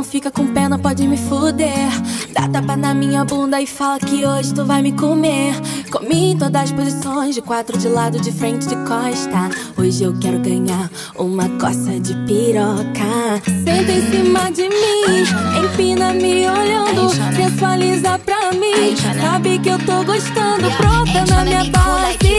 não 0.00 0.04
fica 0.04 0.30
com 0.30 0.46
pena, 0.46 0.78
pode 0.78 1.06
me 1.06 1.18
fuder. 1.18 1.90
Dá 2.32 2.48
tapa 2.48 2.74
na 2.74 2.94
minha 2.94 3.22
bunda 3.22 3.60
e 3.60 3.66
fala 3.66 3.98
que 3.98 4.24
hoje 4.24 4.54
tu 4.54 4.64
vai 4.64 4.80
me 4.80 4.92
comer. 4.92 5.54
Comi 5.90 6.32
em 6.32 6.38
todas 6.38 6.62
as 6.62 6.72
posições, 6.72 7.34
de 7.34 7.42
quatro 7.42 7.76
de 7.76 7.86
lado, 7.86 8.18
de 8.18 8.32
frente, 8.32 8.66
de 8.66 8.76
costa. 8.76 9.50
Hoje 9.76 10.04
eu 10.04 10.16
quero 10.18 10.38
ganhar 10.38 10.90
uma 11.16 11.50
coça 11.58 12.00
de 12.00 12.14
piroca. 12.24 13.42
Senta 13.44 13.92
em 13.92 14.10
cima 14.10 14.50
de 14.50 14.70
mim, 14.70 15.64
empina 15.64 16.14
me 16.14 16.48
olhando, 16.48 17.10
sensualiza 17.36 18.18
pra 18.20 18.52
mim. 18.52 18.96
Sabe 19.20 19.58
que 19.58 19.68
eu 19.68 19.78
tô 19.80 20.02
gostando, 20.04 20.70
pronta 20.78 21.26
na 21.26 21.44
minha 21.44 21.70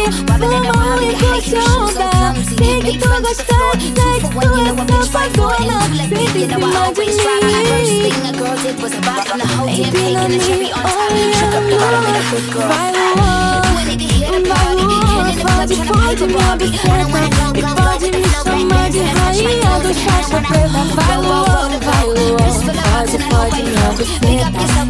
base. 0.05 0.23
Fuma 0.25 1.03
e 1.03 1.15
curte 1.15 1.55
onda. 1.55 2.09
Sei 2.43 2.81
que 2.81 2.97
tu 2.97 3.07
gostando, 3.21 3.81
sei 3.81 4.19
que 4.19 4.31
tu 4.31 4.93
é 4.93 5.03
safadona. 5.03 5.77
Senta 9.75 9.97
em 9.97 9.99
cima 9.99 10.23
de 10.27 10.53
mim. 10.55 10.71
Empina 11.21 11.61
me 11.61 11.73
olhando. 11.73 12.19
Vai 12.67 12.89
Luan, 12.91 13.61
vai 14.47 14.69
Luan, 14.75 15.27
fode, 15.41 15.75
fode 15.75 16.25
minha 16.27 16.51
buceta. 16.57 17.17
E 17.55 17.61
pode 17.75 18.07
me 18.11 18.23
chamar 18.29 18.87
de 18.89 18.99
rainha 18.99 19.73
dos 19.81 19.97
faixa 19.97 20.39
preta. 20.41 20.81
Vai 20.95 21.17
Luan, 21.17 21.69
vai 21.79 22.05
Luan, 22.07 22.49
fode, 22.71 23.17
fode 23.29 23.61
minha 23.63 23.87
buceta. 23.91 24.27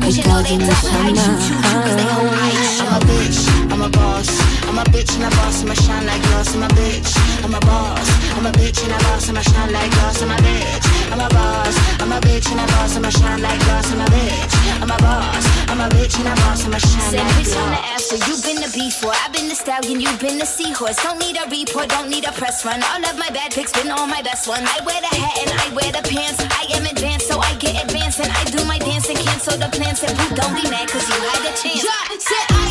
E 0.09 0.23
pode 0.23 0.53
me 0.57 0.65
chamar. 0.71 1.11
I'm 2.81 2.93
a 2.93 2.99
bitch, 3.05 3.39
I'm 3.71 3.81
a 3.81 3.89
boss. 3.89 4.40
I'm 4.71 4.77
a 4.79 4.83
bitch 4.85 5.11
and 5.19 5.25
a 5.27 5.29
boss, 5.35 5.63
I'ma 5.63 5.73
shine 5.73 6.05
like 6.07 6.21
glass. 6.31 6.55
I'm 6.55 6.63
a 6.63 6.67
bitch, 6.69 7.11
I'm 7.43 7.53
a 7.53 7.59
boss. 7.59 8.07
I'm 8.39 8.45
a 8.45 8.51
bitch 8.55 8.79
and 8.87 8.93
a 8.95 8.97
boss, 9.03 9.27
I'ma 9.27 9.41
shine 9.41 9.73
like 9.73 9.91
glass. 9.91 10.21
I'm 10.23 10.31
a 10.31 10.35
bitch, 10.39 11.11
I'm 11.11 11.19
a 11.19 11.27
boss. 11.27 11.75
I'm 11.99 12.11
a 12.13 12.19
bitch 12.23 12.47
and 12.51 12.61
a 12.61 12.65
boss, 12.71 12.95
I'ma 12.95 13.09
shine 13.09 13.41
like 13.41 13.59
glass. 13.67 13.91
I'm 13.91 13.99
a 13.99 14.05
bitch, 14.07 14.53
I'm 14.81 14.89
a 14.89 14.97
boss. 15.03 15.43
I'm 15.67 15.81
a 15.81 15.87
bitch 15.91 16.15
and 16.23 16.27
a 16.31 16.35
boss, 16.39 16.63
I'ma 16.65 16.77
shine 16.77 17.11
Said 17.11 17.19
like 17.19 17.35
bitch, 17.35 17.51
I'm 17.51 17.67
the 17.67 17.83
glass. 17.83 18.11
after. 18.15 18.31
You've 18.31 18.43
been 18.47 18.59
the 18.63 18.71
before. 18.71 19.11
I've 19.11 19.33
been 19.33 19.49
the 19.51 19.55
stallion. 19.59 19.99
You've 19.99 20.19
been 20.23 20.39
the 20.39 20.45
seahorse. 20.47 20.95
Don't 21.03 21.19
need 21.19 21.35
a 21.35 21.43
report. 21.51 21.89
Don't 21.89 22.07
need 22.09 22.23
a 22.23 22.31
press 22.31 22.63
run. 22.63 22.79
All 22.95 23.03
of 23.03 23.19
my 23.19 23.27
bad 23.29 23.51
pics 23.51 23.73
been 23.75 23.91
all 23.91 24.07
my 24.07 24.21
best 24.23 24.47
ones. 24.47 24.63
I 24.71 24.79
wear 24.87 24.99
the 25.03 25.11
hat 25.11 25.35
and 25.43 25.51
I 25.51 25.67
wear 25.75 25.91
the 25.91 26.03
pants. 26.07 26.39
I 26.47 26.63
am 26.79 26.87
advanced, 26.87 27.27
so 27.27 27.39
I 27.43 27.51
get 27.59 27.75
advanced 27.83 28.23
and 28.23 28.31
I 28.31 28.43
do 28.47 28.63
my 28.63 28.79
dance 28.79 29.09
and 29.11 29.19
cancel 29.19 29.59
the 29.59 29.67
plans. 29.67 29.99
Boo, 29.99 30.35
don't 30.39 30.55
be 30.55 30.63
mad 30.71 30.87
'cause 30.87 31.03
you 31.11 31.19
had 31.27 31.43
a 31.43 31.51
chance. 31.59 31.83
Yeah, 31.83 32.07
said 32.23 32.47
I 32.55 32.70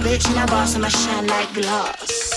bitch 0.00 0.26
and 0.28 0.38
a 0.38 0.46
boss, 0.46 0.74
I'ma 0.74 0.88
shine 0.88 1.26
like 1.26 1.52
glass. 1.52 2.29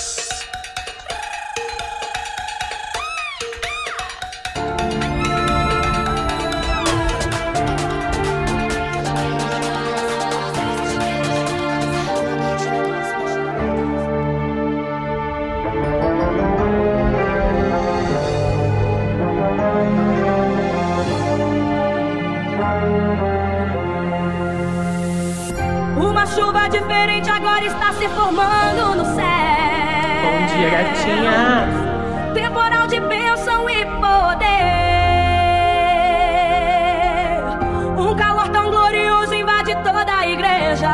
Agora 27.33 27.65
está 27.65 27.91
se 27.93 28.07
formando 28.09 28.95
no 28.95 29.05
céu. 29.05 29.23
Bom 30.23 30.45
dia, 30.55 30.69
gatinha. 30.69 31.67
Temporal 32.33 32.87
de 32.87 32.99
bênção 32.99 33.69
e 33.69 33.85
poder. 33.85 34.53
Um 37.97 38.15
calor 38.15 38.47
tão 38.49 38.69
glorioso 38.69 39.33
invade 39.33 39.75
toda 39.75 40.15
a 40.15 40.27
igreja. 40.27 40.89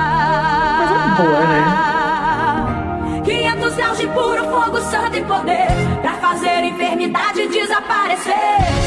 Coisa 0.78 1.07
boa, 1.17 1.41
né? 1.45 3.22
500 3.25 3.73
céus 3.73 3.97
de 3.97 4.07
puro 4.07 4.44
fogo, 4.45 4.79
santo 4.81 5.17
e 5.17 5.23
poder. 5.23 5.67
Pra 6.01 6.13
fazer 6.13 6.63
enfermidade 6.63 7.47
desaparecer. 7.47 8.33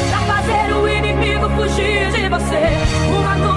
Pra 0.09 0.19
fazer 0.35 0.73
o 0.73 0.89
inimigo 0.89 1.49
fugir 1.49 2.11
de 2.11 2.29
você. 2.29 2.67
Uma 3.15 3.52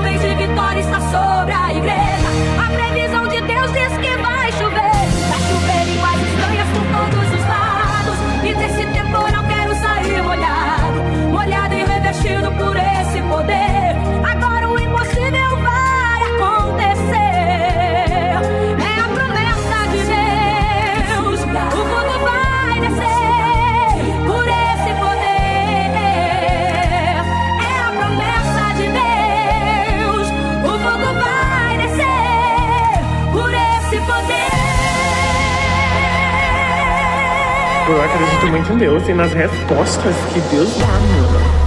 muito 38.50 38.72
em 38.72 38.78
Deus 38.78 39.08
e 39.08 39.12
nas 39.12 39.32
respostas 39.32 40.14
que 40.32 40.40
Deus 40.54 40.68
dá, 40.78 40.86
mano. 40.86 41.66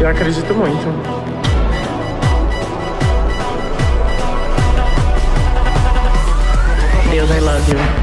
Eu 0.00 0.08
acredito 0.08 0.54
muito. 0.54 1.22
Deus, 7.10 7.30
I 7.30 7.40
love 7.40 7.70
you. 7.70 8.01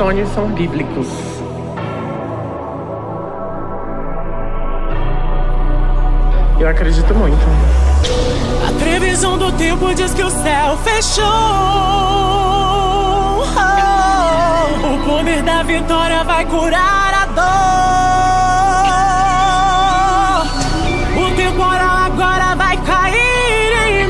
Sonhos 0.00 0.28
são 0.30 0.48
bíblicos. 0.52 1.08
Eu 6.58 6.66
acredito 6.66 7.14
muito. 7.14 7.36
A 8.66 8.72
previsão 8.82 9.36
do 9.36 9.52
tempo 9.52 9.94
diz 9.94 10.14
que 10.14 10.22
o 10.22 10.30
céu 10.30 10.78
fechou. 10.78 11.26
O 14.90 14.98
poder 15.04 15.42
da 15.42 15.62
vitória 15.64 16.24
vai 16.24 16.46
curar 16.46 17.12
a 17.14 17.26
dor. 20.46 21.26
O 21.26 21.30
temporal 21.36 21.96
agora 22.06 22.54
vai 22.54 22.78
cair 22.78 23.72
em 23.86 24.08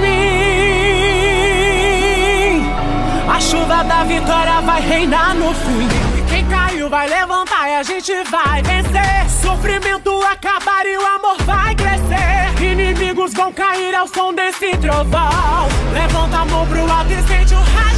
mim. 2.62 2.70
A 3.28 3.40
chuva 3.40 3.82
da 3.82 4.04
vitória 4.04 4.60
vai 4.60 4.80
reinar 4.82 5.34
no 5.34 5.52
fim. 5.52 5.69
Vai 6.90 7.08
levantar 7.08 7.68
e 7.68 7.74
a 7.76 7.82
gente 7.84 8.12
vai 8.24 8.60
vencer. 8.64 9.30
Sofrimento 9.40 10.10
acabar 10.24 10.84
e 10.84 10.96
o 10.96 11.06
amor 11.06 11.36
vai 11.44 11.72
crescer. 11.76 12.60
Inimigos 12.60 13.32
vão 13.32 13.52
cair 13.52 13.94
ao 13.94 14.08
som 14.08 14.34
desse 14.34 14.76
trovão. 14.78 15.68
Levanta 15.94 16.38
a 16.38 16.44
mão 16.46 16.66
pro 16.66 16.80
alto 16.90 17.12
e 17.12 17.22
sente 17.28 17.54
o 17.54 17.58
rajadão. 17.58 17.89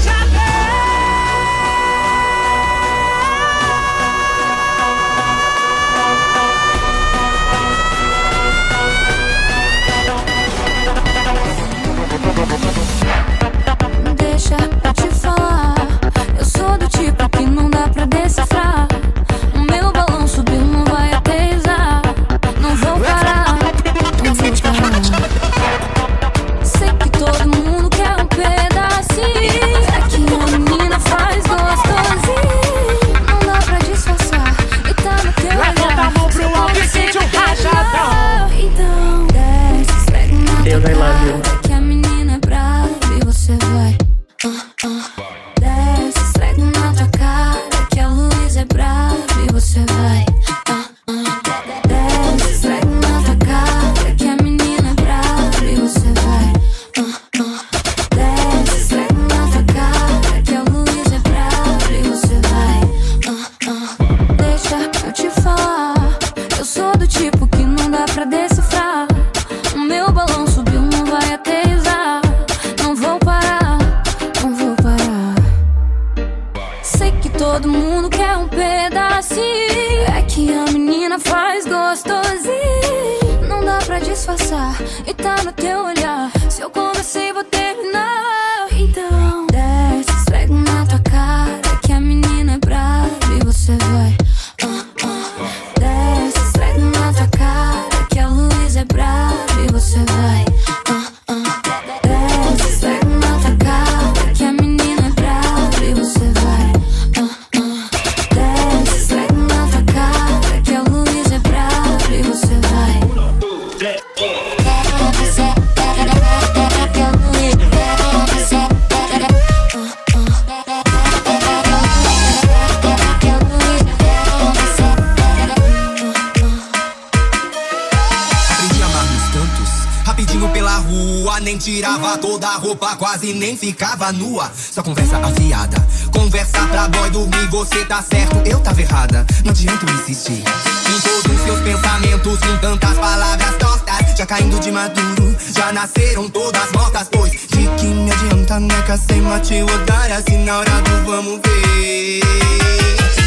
Ficava 134.03 134.13
nua. 134.13 134.51
Só 134.55 134.83
conversa 134.83 135.19
afiada, 135.19 135.77
conversa 136.13 136.67
pra 136.67 136.89
boy 136.89 137.11
dormir. 137.11 137.49
Você 137.51 137.85
tá 137.85 138.03
certo, 138.03 138.37
eu 138.45 138.59
tava 138.61 138.81
errada. 138.81 139.25
Não 139.45 139.53
adianta 139.53 139.91
insistir. 139.93 140.43
Em 140.43 141.01
todos 141.01 141.41
seus 141.43 141.61
pensamentos, 141.61 142.39
com 142.41 142.57
tantas 142.59 142.99
palavras 142.99 143.57
tortas. 143.57 144.19
Já 144.19 144.27
caindo 144.27 144.59
de 144.59 144.73
maduro, 144.73 145.37
já 145.55 145.73
nasceram 145.73 146.29
todas 146.29 146.73
mortas. 146.73 147.09
Pois 147.11 147.31
de 147.33 147.69
que 147.79 147.87
me 147.87 148.11
adianta, 148.11 148.59
neca, 148.59 148.97
sem 148.97 149.23
mate 149.23 149.63
otária. 149.63 150.23
Se 150.23 150.37
na 150.39 150.59
hora 150.59 150.81
do 150.83 151.11
vamos 151.11 151.41
ver. 151.45 152.21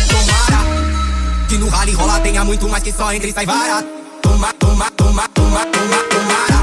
Tomara 0.09 1.47
que 1.47 1.57
no 1.57 1.69
rally 1.69 1.93
rola 1.93 2.19
tenha 2.19 2.43
muito 2.43 2.67
mais 2.67 2.83
que 2.83 2.91
só 2.91 3.13
entre 3.13 3.29
e 3.29 3.33
sai 3.33 3.45
vara. 3.45 3.83
Toma, 4.21 4.51
toma, 4.53 4.91
toma, 4.91 5.27
toma, 5.29 5.65
toma, 5.65 5.97
tomara. 6.09 6.54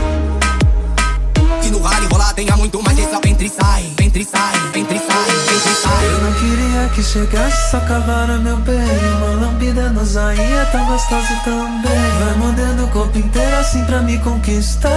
Tenha 2.34 2.56
muito 2.56 2.82
mais 2.82 2.98
que 2.98 3.04
só 3.04 3.20
entre 3.26 3.46
e 3.46 3.50
sai, 3.50 3.84
entre 4.00 4.22
e 4.22 4.24
sai, 4.24 4.54
entre 4.74 4.96
e 4.96 4.98
sai, 4.98 5.30
entre 5.54 5.70
e 5.70 5.76
sai. 5.76 6.06
Eu 6.06 6.20
não 6.22 6.32
queria 6.32 6.88
que 6.94 7.02
chegasse 7.02 7.70
só 7.70 7.78
cavara 7.80 8.38
meu 8.38 8.56
bem. 8.56 8.74
Uma 9.18 9.46
lambida 9.46 9.90
no 9.90 10.04
zainha 10.04 10.66
tão 10.72 10.84
gostosa 10.86 11.34
também. 11.44 11.92
Vai 12.20 12.34
mordendo 12.38 12.84
o 12.84 12.88
corpo 12.88 13.18
inteiro 13.18 13.56
assim 13.58 13.84
pra 13.84 14.00
me 14.00 14.18
conquistar. 14.18 14.88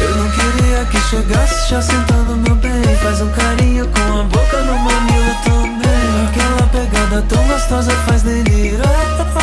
Eu 0.00 0.16
não 0.16 0.30
queria 0.30 0.84
que 0.86 1.00
chegasse 1.08 1.68
já 1.68 1.82
sentando 1.82 2.36
meu 2.36 2.54
bem. 2.54 2.96
Faz 3.02 3.20
um 3.20 3.30
carinho 3.32 3.88
com 3.88 4.20
a 4.20 4.22
boca 4.24 4.62
no 4.62 4.78
mamilo 4.78 5.34
também. 5.44 6.28
Aquela 6.28 6.66
pegada 6.68 7.22
tão 7.28 7.42
gostosa 7.48 7.90
faz 8.06 8.22
delirar 8.22 9.39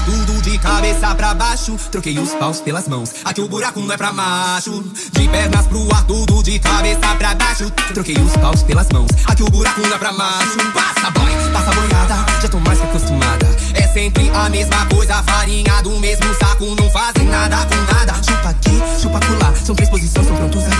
tudo 0.00 0.42
de 0.42 0.58
cabeça 0.58 1.14
pra 1.14 1.34
baixo. 1.34 1.76
Troquei 1.90 2.18
os 2.18 2.30
paus 2.34 2.60
pelas 2.60 2.88
mãos, 2.88 3.10
aqui 3.24 3.40
o 3.40 3.48
buraco 3.48 3.80
não 3.80 3.92
é 3.92 3.96
pra 3.96 4.12
macho. 4.12 4.82
De 5.12 5.28
pernas 5.28 5.66
pro 5.66 5.94
ar, 5.94 6.04
tudo 6.04 6.42
de 6.42 6.58
cabeça 6.58 7.14
pra 7.16 7.34
baixo. 7.34 7.70
Troquei 7.94 8.16
os 8.16 8.36
paus 8.36 8.62
pelas 8.62 8.88
mãos, 8.92 9.10
aqui 9.26 9.42
o 9.42 9.50
buraco 9.50 9.80
não 9.80 9.94
é 9.94 9.98
pra 9.98 10.12
macho. 10.12 10.56
Passa 10.72 11.10
boy, 11.10 11.32
passa 11.52 11.72
boiada, 11.72 12.26
já 12.40 12.48
tô 12.48 12.58
mais 12.60 12.78
que 12.78 12.84
acostumada. 12.86 13.46
É 13.74 13.86
sempre 13.88 14.30
a 14.30 14.48
mesma 14.48 14.86
coisa, 14.86 15.22
farinha 15.22 15.82
do 15.82 15.98
mesmo 16.00 16.34
saco. 16.34 16.74
Não 16.74 16.90
fazem 16.90 17.26
nada 17.28 17.56
com 17.66 17.92
nada. 17.92 18.14
Chupa 18.22 18.48
aqui, 18.50 18.82
chupa 19.00 19.20
colar. 19.20 19.54
São 19.56 19.74
três 19.74 19.90
posições, 19.90 20.26
são 20.26 20.36
prontos 20.36 20.71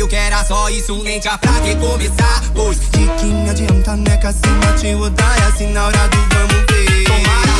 a 0.00 0.06
gozar. 0.06 0.06
Soubesse 0.06 0.06
eu 0.06 0.08
que 0.08 0.16
era 0.16 0.44
só 0.44 0.68
isso, 0.68 1.02
nem 1.02 1.20
tinha 1.20 1.36
pra 1.38 1.52
que 1.60 1.76
começar. 1.76 2.42
Pois 2.54 2.78
de 2.78 3.06
que 3.06 3.26
me 3.26 3.50
adianta, 3.50 3.96
neca, 3.96 4.32
se 4.32 4.48
mate 4.48 4.94
otária. 4.94 5.46
Assim 5.46 5.72
na 5.72 5.86
hora 5.86 6.08
do 6.08 6.16
vamos 6.16 6.66
ver. 6.70 7.04
Tomara 7.04 7.52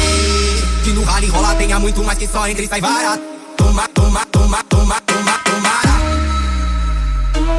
que 0.85 0.93
no 0.93 1.05
rally 1.05 1.27
rola 1.29 1.55
tenha 1.55 1.79
muito 1.79 2.03
mais 2.03 2.19
que 2.19 2.27
só 2.27 2.47
entre 2.49 2.67
sai 2.67 2.81
vara. 2.81 3.19
Toma, 3.57 3.87
toma, 3.89 4.25
toma, 4.27 4.63
toma, 4.69 5.01
toma, 5.03 5.39
tomara. 5.45 6.01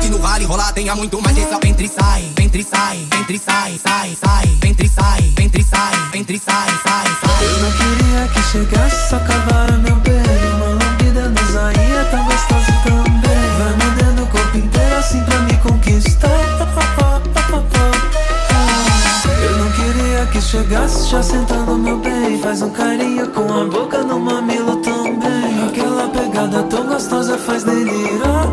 Que 0.01 0.09
no 0.09 0.19
rally 0.19 0.45
rola 0.45 0.71
tenha 0.73 0.95
muito 0.95 1.21
mais 1.21 1.35
que 1.35 1.43
só 1.43 1.59
entre 1.63 1.87
sai, 1.87 2.25
entre 2.39 2.63
sai, 2.63 3.07
entre 3.19 3.37
sai, 3.37 3.79
sai, 3.83 4.15
sai, 4.15 4.57
entre 4.65 4.89
sai, 4.89 5.33
entre 5.39 5.63
sai, 5.63 5.93
entre 6.13 6.39
sai, 6.39 6.69
sai, 6.83 7.05
sai. 7.21 7.45
Eu 7.45 7.59
não 7.59 7.71
queria 7.71 8.27
que 8.33 8.41
chegasse 8.43 9.09
só 9.09 9.19
cavara 9.19 9.77
meu 9.77 9.95
bem 9.97 10.21
Uma 10.55 10.65
lambida 10.67 11.29
no 11.29 11.51
zainha 11.51 12.05
tão 12.11 12.25
gostosa 12.25 12.70
assim 15.11 15.23
pra 15.25 15.39
me 15.39 15.57
conquistar. 15.57 16.29
Eu 19.43 19.57
não 19.57 19.71
queria 19.71 20.25
que 20.27 20.41
chegasse 20.41 21.09
já 21.09 21.21
sentando 21.21 21.77
meu 21.77 21.97
bem 21.97 22.39
Faz 22.41 22.61
um 22.61 22.69
carinho 22.69 23.27
com 23.29 23.41
a 23.41 23.65
boca 23.65 24.03
no 24.03 24.19
mamilo 24.19 24.77
também. 24.77 25.67
Aquela 25.67 26.07
pegada 26.09 26.63
tão 26.63 26.85
gostosa 26.87 27.37
faz 27.37 27.63
delirar 27.63 28.47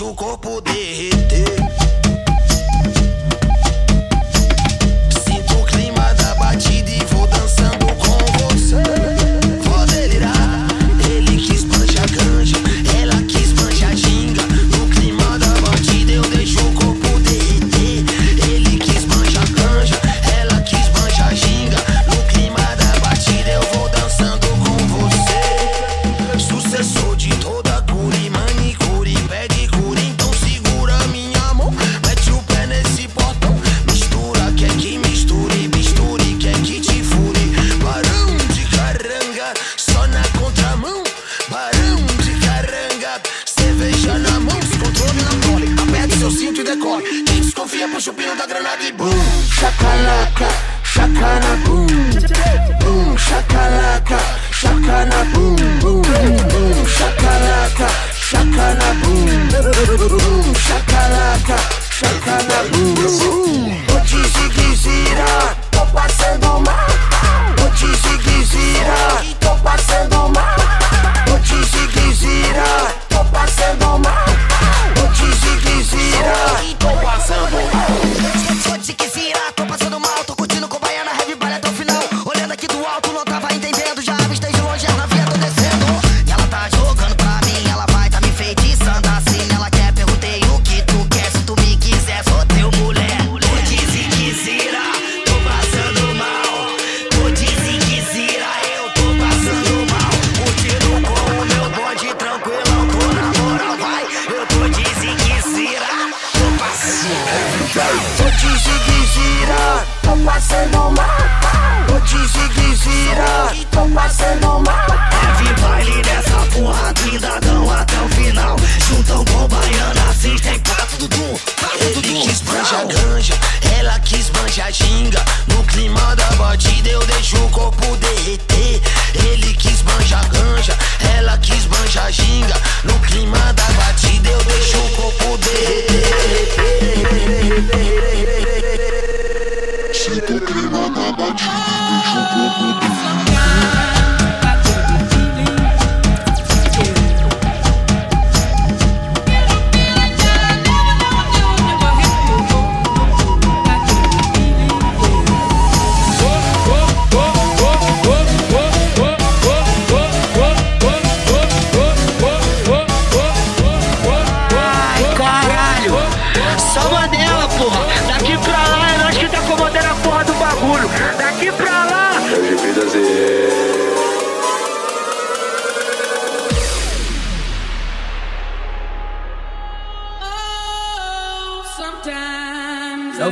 Show 0.00 0.14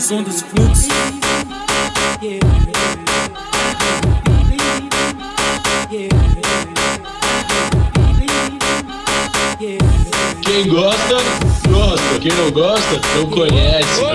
som 0.00 0.22
dos 0.22 0.42
fluxos. 0.42 0.88
Quem 10.42 10.68
gosta, 10.68 11.16
gosta. 11.68 12.18
Quem 12.20 12.32
não 12.32 12.50
gosta, 12.50 13.00
não 13.16 13.26
conhece 13.30 14.00
o. 14.00 14.08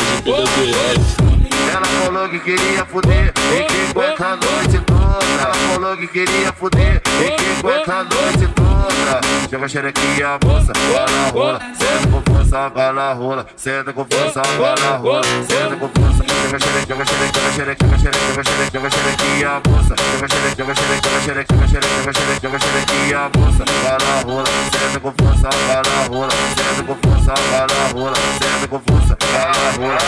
Ela 1.70 1.86
falou 1.86 2.30
que 2.30 2.40
queria 2.40 2.86
fuder, 2.86 3.33
e 3.54 3.64
que 3.64 3.92
aguenta 3.92 4.26
a 4.26 4.36
noite 4.36 4.80
toda. 4.86 5.04
Ela 5.44 5.54
falou 5.54 5.98
que 5.98 6.08
queria 6.08 6.54
fuder, 6.54 7.02
e 7.22 7.32
que 7.32 7.68
aguenta 7.68 7.94
a 7.94 8.04
noite 8.04 8.48
toda. 8.56 9.22
Chega 9.50 9.66
a 9.66 9.68
xerequinha, 9.68 10.40
moça, 10.44 10.74
vai 10.92 11.06
na 11.06 11.30
rola, 11.32 11.60
senta 11.78 12.08
com 12.08 12.22
força, 12.32 12.70
vai 12.70 12.94
na 12.94 13.14
rola, 13.14 13.46
senta 13.56 13.94
com 13.94 14.06
força, 14.06 14.42
vai 14.58 14.76
na 14.80 14.98
rola, 14.98 15.24
senta 15.48 15.76
com 15.76 15.90
força. 15.90 16.24
Chega 16.44 16.56
a 16.56 16.60
xereque, 16.60 16.88
chega 16.88 17.02
a 17.02 17.06
xereque, 17.06 17.34
chega 17.34 17.48
a 17.48 17.54
xereque, 17.54 17.84
chega 17.84 17.96
a 17.96 18.00
xereque, 18.00 18.24
chega 18.24 18.40
a 18.40 18.44
xereque, 18.44 18.72
chega 18.72 18.88
a 18.88 18.92
xerequinha, 18.92 19.52
moça. 19.68 19.94
Chega 20.04 20.26
a 20.26 20.30
xereque, 20.30 20.56
chega 20.56 20.72
a 20.72 20.76
xereque, 20.76 21.04
chega 21.04 21.18
a 21.18 21.22
xereque, 21.24 21.54
chega 21.54 21.64
a 21.64 21.68
xereque, 21.68 21.94
chega 21.94 22.10
a 22.10 22.14
xereque, 22.14 22.42
chega 22.42 22.56
a 22.56 22.60
xerequinha, 22.60 23.20
moça, 23.38 23.64
vai 23.84 23.98
na 24.00 24.14
rola, 24.26 24.50
senta 24.72 25.00
com 25.00 25.12
força, 25.20 25.50
vai 25.68 25.82
na 25.84 25.98
rola, 26.10 26.34
senta 26.58 26.82
com 26.84 26.96
força, 27.04 27.34
vai 27.52 27.66
na 27.68 27.84
rola, 27.94 28.18
senta 28.42 28.68
com 28.68 28.80
força, 28.80 29.14
vai 29.32 29.46
na 29.46 29.68
rola. 29.78 30.02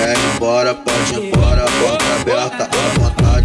Quer 0.00 0.16
ir 0.16 0.24
embora, 0.34 0.70
pode 0.74 1.14
ir 1.14 1.18
embora, 1.26 1.39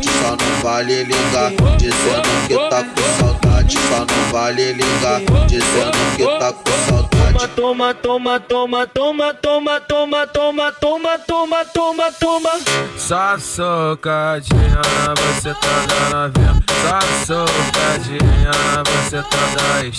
só 0.08 0.32
não 0.32 0.62
vale 0.62 1.04
ligar, 1.04 1.52
dizendo 1.78 2.48
que 2.48 2.70
tá 2.70 2.84
com 2.84 3.20
saudade, 3.20 3.78
só 3.90 4.00
não 4.00 4.32
vale 4.32 4.74
ligar, 4.74 5.22
dizendo 5.48 6.16
que 6.18 6.26
tá 6.40 6.54
com 6.54 6.72
saudade. 6.90 7.16
Toma, 7.56 7.94
toma, 7.94 8.40
toma, 8.40 8.88
toma, 8.88 9.34
toma, 9.34 9.80
toma, 9.82 10.26
toma, 10.28 10.72
toma, 10.72 11.20
toma, 11.20 11.66
toma, 11.66 12.12
toma. 12.14 12.50
Só 12.98 13.38
socadinha 13.38 14.82
na 15.06 15.14
você 15.14 15.54
tá 15.54 15.86
dando 16.12 16.40
vendo. 16.40 16.64
Só 16.82 17.00
socadinha 17.26 18.52
na 18.74 18.84
você 18.84 19.22
tá 19.22 19.44
dando 19.56 19.94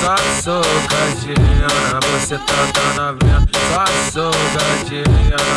Só 0.00 0.16
socadinha 0.42 1.68
na 1.92 2.00
você 2.00 2.36
tá 2.36 2.60
dando 2.96 3.24
vendo. 3.24 3.51
Socadinha 4.12 5.04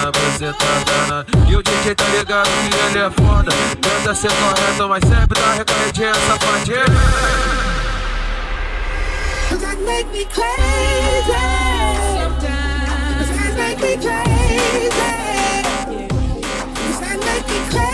na 0.02 0.12
você 0.12 0.54
tá 0.54 0.66
dando. 1.10 1.50
E 1.50 1.56
o 1.58 1.62
DJ 1.62 1.96
tá 1.96 2.06
ligado 2.18 2.48
que 2.48 2.76
ele 2.86 3.00
é 3.00 3.10
foda. 3.12 3.52
Tenta 3.82 4.16
ser 4.16 4.32
correto, 4.32 4.88
mas 4.88 5.04
sempre 5.04 5.40
dá 5.40 5.54
recaidinha 5.54 6.14
safadinha. 6.14 6.86
Cause 9.50 9.62
that 9.62 9.78
make 9.82 10.08
me 10.12 10.26
crazy. 10.26 11.34
Sometimes. 12.18 13.28
Cause 13.28 13.56
make 13.58 13.82
me 13.82 13.98
crazy. 13.98 14.90
Cause 16.88 17.18
make 17.18 17.48
me 17.50 17.60
crazy. 17.70 17.85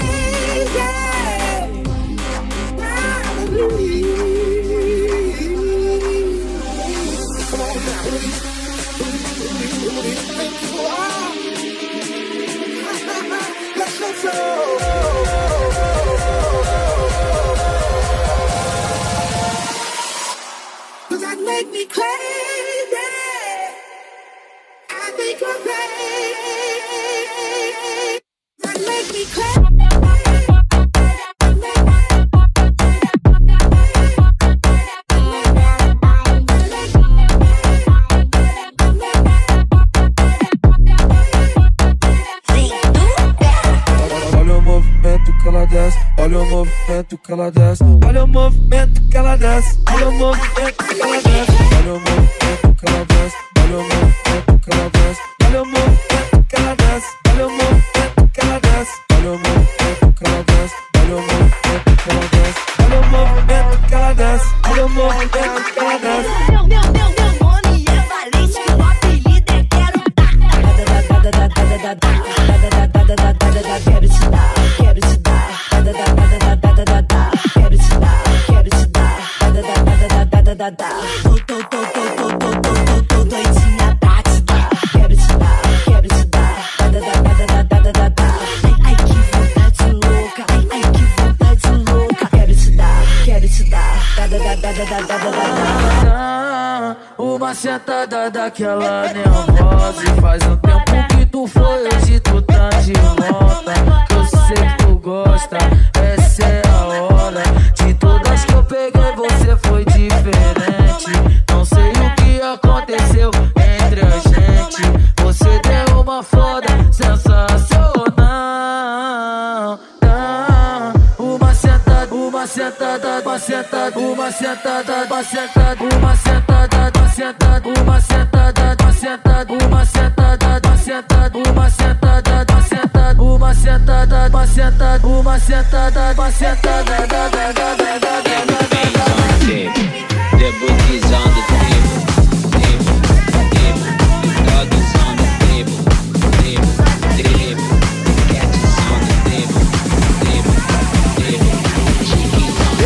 movimento 47.02 47.18
que 47.18 47.32
ela 47.32 47.52
desce. 47.52 47.84
Olha 48.06 48.24
o 48.24 48.28
movimento 48.28 49.02
que 49.10 49.18
ela 49.18 49.36
desce. 49.38 49.78
Olha 49.92 50.10
o 50.10 50.12
movimento 50.14 50.86
que 50.86 51.02
ela 51.02 51.22
desce. 51.22 51.61
Oh. 51.94 52.21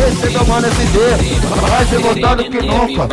crescer 0.06 0.32
tomando 0.38 0.66
SD. 0.66 0.98
Vai 1.68 1.86
ser 1.86 1.98
votado 1.98 2.44
que 2.44 2.62
nunca. 2.62 3.08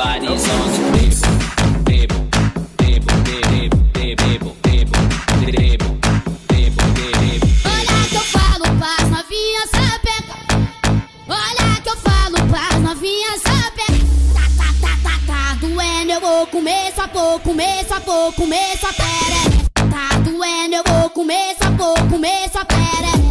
comer 16.52 16.94
só 16.96 17.08
pouco, 17.08 17.40
comer 17.40 17.86
só 17.88 18.00
pouco, 18.02 18.34
comer 18.34 18.78
só 18.80 18.88
pere. 18.94 19.66
Tá 19.74 20.18
doendo, 20.20 20.76
eu 20.76 20.84
vou 20.86 21.10
comer 21.10 21.56
só 21.62 21.72
pouco, 21.72 22.08
comer 22.10 22.50
só 22.52 22.64
pere. 22.66 23.23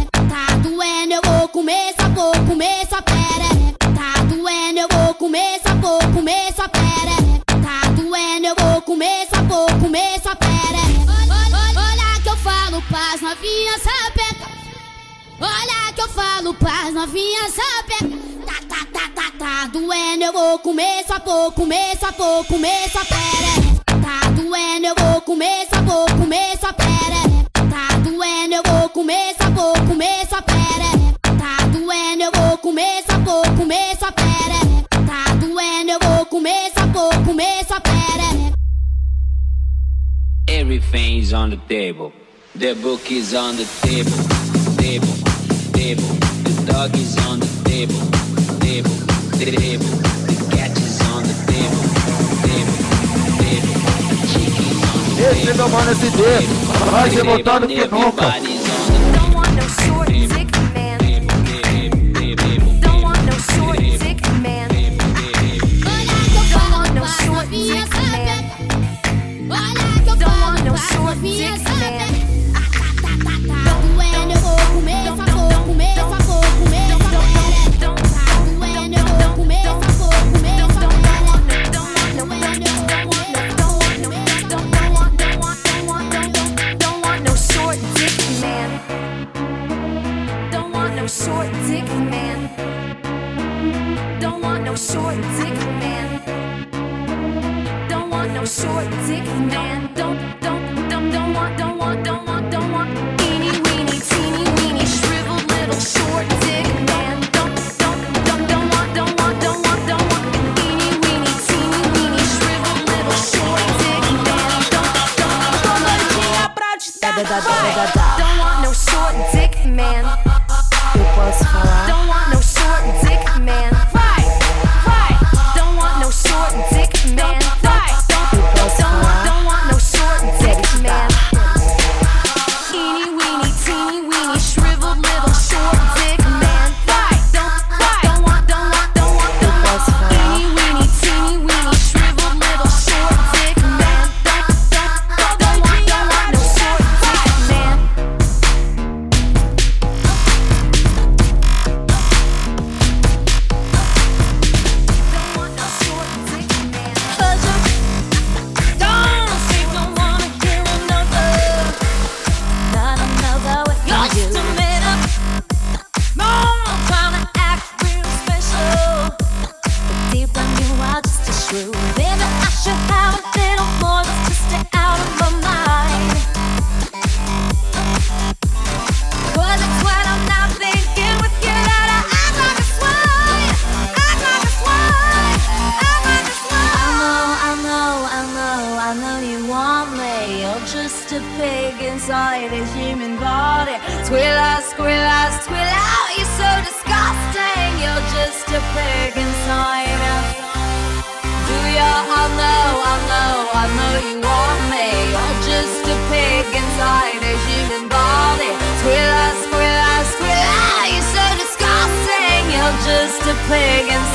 novinhas 13.23 13.81
sapeca. 13.81 14.51
Olha 15.39 15.93
que 15.93 16.01
eu 16.01 16.09
falo 16.09 16.53
pras 16.55 16.93
novinhas 16.93 17.53
sapeca. 17.53 18.33
Tá, 18.45 18.53
tá, 18.67 18.85
tá, 18.91 19.09
tá, 19.15 19.31
tá 19.39 19.67
doendo, 19.67 20.23
eu 20.25 20.33
vou 20.33 20.59
comer 20.59 21.05
só 21.07 21.19
pouco, 21.19 21.61
comer 21.61 21.97
só 21.97 22.11
pouco, 22.11 22.53
comer 22.53 22.89
só 22.91 22.99
pera, 23.05 24.01
Tá 24.01 24.29
doendo, 24.31 24.87
eu 24.87 24.95
vou 24.97 25.21
comer 25.21 25.65
só 25.69 25.81
pouco, 25.83 26.17
comer 26.17 26.57
só 26.59 26.73
pera, 26.73 27.23
Tá 27.53 27.97
doendo, 27.99 28.55
eu 28.55 28.63
vou 28.65 28.89
comer 28.89 29.35
só 29.41 29.49
pouco, 29.51 29.87
comer 29.87 30.27
só 30.29 30.41
pera, 30.41 31.13
Tá 31.21 31.65
doendo, 31.67 32.23
eu 32.23 32.31
vou 32.35 32.57
comer 32.57 33.03
só 33.09 33.19
pouco, 33.23 33.55
comer 33.55 33.97
só 33.97 34.11
pera, 34.11 34.59
Tá 34.89 35.33
doendo, 35.35 35.91
eu 35.91 35.99
vou 35.99 36.25
comer 36.25 36.71
só 36.77 36.85
vou 36.87 37.09
comer 37.25 37.65
só 37.65 37.79
pera, 37.79 38.53
Everything's 40.47 41.33
on 41.33 41.49
the 41.49 41.57
table. 41.67 42.11
The 42.55 42.75
book 42.75 43.11
is 43.11 43.33
on 43.33 43.55
the 43.55 43.65
table, 43.81 44.11
table, 44.77 45.15
table. 45.73 46.05
The 46.45 46.71
dog 46.71 46.95
is 46.95 47.17
on 47.25 47.39
the 47.39 47.49
table, 47.65 47.97
table, 48.61 48.93
table. 49.41 49.89
The 50.29 50.37
cat 50.55 50.77
is 50.77 51.01
on 51.09 51.23
the 51.23 51.33
table, 51.49 51.81
table, 52.45 52.77
table. 53.41 53.73
The 54.05 54.27
chicken 54.29 54.69
is 54.69 54.85
on 54.85 55.01
the 55.01 55.17
table. 55.17 55.31
Esse 55.31 55.49
é 55.49 55.53
meu 55.55 55.69
mano 55.69 55.91
SD, 55.91 56.21
mais 56.91 57.13
revoltado 57.15 57.67
que 57.67 57.87
nunca. 57.87 58.72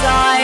side. 0.00 0.37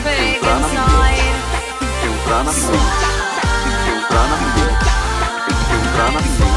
vai 0.00 0.36
entrar 0.36 0.60
na 0.60 0.68
minha 0.68 0.82
entrar 2.04 2.44
na 2.44 2.52
minha 2.52 2.72
entrar 4.00 4.28
na 4.28 4.36
minha 4.36 4.70
entrar 5.74 6.12
na 6.12 6.20
minha 6.20 6.52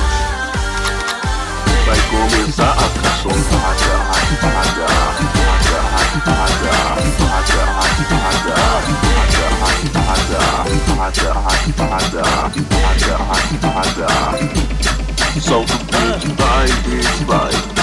vai 1.85 1.99
começar 2.09 2.71
a 2.71 2.75
canção 2.75 3.55
Solta 15.45 15.73
o 15.73 15.77
beat, 15.77 16.25
vai, 16.37 16.67
beat, 16.87 17.25
vai. 17.25 17.74